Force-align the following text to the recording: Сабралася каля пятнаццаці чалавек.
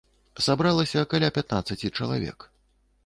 Сабралася 0.45 1.03
каля 1.13 1.29
пятнаццаці 1.37 1.95
чалавек. 1.99 2.39